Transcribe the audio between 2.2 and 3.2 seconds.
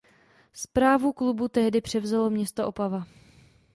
město Opava.